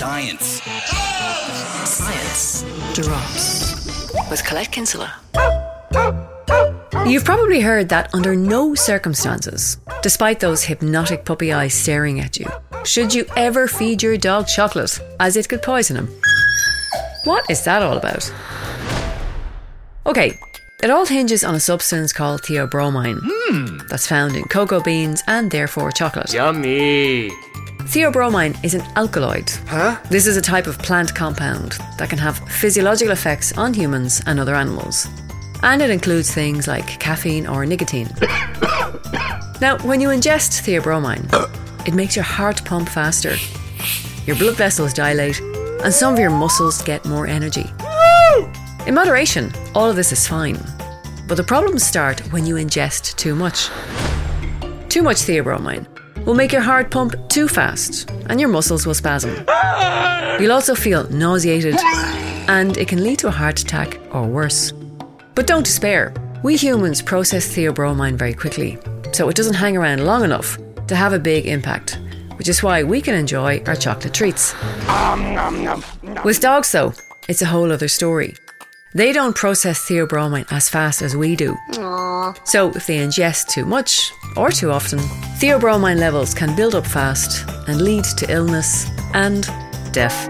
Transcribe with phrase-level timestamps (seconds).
[0.00, 0.62] Science.
[1.84, 2.62] Science
[2.94, 5.12] drops with Colette Kinsella.
[7.06, 12.46] You've probably heard that under no circumstances, despite those hypnotic puppy eyes staring at you,
[12.82, 16.08] should you ever feed your dog chocolate, as it could poison him.
[17.24, 18.32] What is that all about?
[20.06, 20.32] Okay,
[20.82, 23.86] it all hinges on a substance called theobromine hmm.
[23.88, 26.32] that's found in cocoa beans and therefore chocolate.
[26.32, 27.30] Yummy.
[27.90, 29.50] Theobromine is an alkaloid.
[29.66, 29.98] Huh?
[30.10, 34.38] This is a type of plant compound that can have physiological effects on humans and
[34.38, 35.08] other animals.
[35.64, 38.06] And it includes things like caffeine or nicotine.
[39.60, 41.26] now, when you ingest theobromine,
[41.84, 43.34] it makes your heart pump faster,
[44.24, 45.40] your blood vessels dilate,
[45.82, 47.66] and some of your muscles get more energy.
[48.86, 50.60] In moderation, all of this is fine.
[51.26, 53.68] But the problems start when you ingest too much.
[54.88, 55.88] Too much theobromine
[56.24, 59.34] will make your heart pump too fast and your muscles will spasm.
[60.40, 61.76] You'll also feel nauseated
[62.48, 64.72] and it can lead to a heart attack or worse.
[65.34, 66.12] But don't despair.
[66.42, 68.78] We humans process theobromine very quickly,
[69.12, 71.98] so it doesn't hang around long enough to have a big impact,
[72.36, 74.54] which is why we can enjoy our chocolate treats.
[76.24, 76.94] With dogs, though,
[77.28, 78.34] it's a whole other story.
[78.94, 81.56] They don't process theobromine as fast as we do.
[82.44, 84.98] So, if they ingest too much or too often,
[85.38, 89.48] theobromine levels can build up fast and lead to illness and
[89.92, 90.28] death.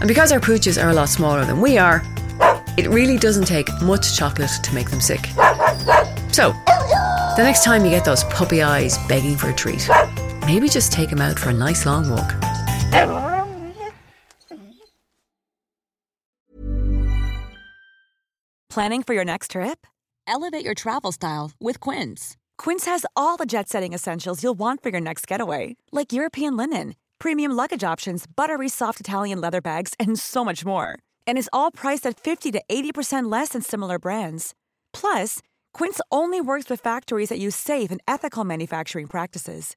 [0.00, 2.02] And because our pooches are a lot smaller than we are,
[2.76, 5.26] it really doesn't take much chocolate to make them sick.
[6.32, 6.52] So,
[7.36, 9.88] the next time you get those puppy eyes begging for a treat,
[10.46, 13.31] maybe just take them out for a nice long walk.
[18.74, 19.86] Planning for your next trip?
[20.26, 22.38] Elevate your travel style with Quince.
[22.56, 26.56] Quince has all the jet setting essentials you'll want for your next getaway, like European
[26.56, 30.98] linen, premium luggage options, buttery soft Italian leather bags, and so much more.
[31.26, 34.54] And is all priced at 50 to 80% less than similar brands.
[34.94, 35.42] Plus,
[35.74, 39.76] Quince only works with factories that use safe and ethical manufacturing practices.